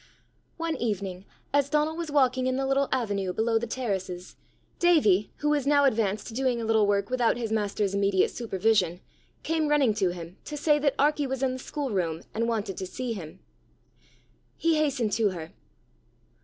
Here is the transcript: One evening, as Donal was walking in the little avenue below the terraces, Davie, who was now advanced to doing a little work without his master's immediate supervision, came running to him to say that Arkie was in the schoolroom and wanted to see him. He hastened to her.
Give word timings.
One 0.57 0.75
evening, 0.77 1.25
as 1.53 1.69
Donal 1.69 1.95
was 1.95 2.09
walking 2.09 2.47
in 2.47 2.55
the 2.55 2.65
little 2.65 2.89
avenue 2.91 3.33
below 3.33 3.59
the 3.59 3.67
terraces, 3.67 4.35
Davie, 4.79 5.29
who 5.41 5.49
was 5.49 5.67
now 5.67 5.85
advanced 5.85 6.25
to 6.25 6.33
doing 6.33 6.59
a 6.59 6.65
little 6.65 6.87
work 6.87 7.11
without 7.11 7.37
his 7.37 7.51
master's 7.51 7.93
immediate 7.93 8.31
supervision, 8.31 9.01
came 9.43 9.67
running 9.67 9.93
to 9.93 10.09
him 10.09 10.37
to 10.45 10.57
say 10.57 10.79
that 10.79 10.97
Arkie 10.97 11.27
was 11.29 11.43
in 11.43 11.53
the 11.53 11.59
schoolroom 11.59 12.23
and 12.33 12.47
wanted 12.49 12.77
to 12.77 12.87
see 12.87 13.13
him. 13.13 13.41
He 14.57 14.77
hastened 14.77 15.11
to 15.11 15.29
her. 15.29 15.53